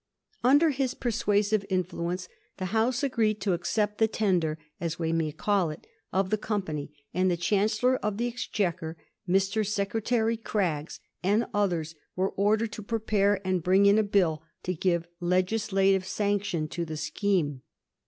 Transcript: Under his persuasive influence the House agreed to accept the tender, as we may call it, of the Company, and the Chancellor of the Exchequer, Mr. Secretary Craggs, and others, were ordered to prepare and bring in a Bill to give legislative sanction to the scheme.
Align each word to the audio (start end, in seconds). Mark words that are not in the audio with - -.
Under 0.43 0.71
his 0.71 0.95
persuasive 0.95 1.63
influence 1.69 2.27
the 2.57 2.65
House 2.73 3.03
agreed 3.03 3.39
to 3.41 3.53
accept 3.53 3.99
the 3.99 4.07
tender, 4.07 4.57
as 4.79 4.97
we 4.97 5.13
may 5.13 5.31
call 5.31 5.69
it, 5.69 5.85
of 6.11 6.31
the 6.31 6.39
Company, 6.39 6.91
and 7.13 7.29
the 7.29 7.37
Chancellor 7.37 7.97
of 7.97 8.17
the 8.17 8.27
Exchequer, 8.27 8.97
Mr. 9.29 9.63
Secretary 9.63 10.37
Craggs, 10.37 11.01
and 11.21 11.45
others, 11.53 11.93
were 12.15 12.31
ordered 12.31 12.71
to 12.71 12.81
prepare 12.81 13.45
and 13.47 13.61
bring 13.61 13.85
in 13.85 13.99
a 13.99 14.03
Bill 14.03 14.41
to 14.63 14.73
give 14.73 15.07
legislative 15.19 16.07
sanction 16.07 16.67
to 16.69 16.83
the 16.83 16.97
scheme. 16.97 17.61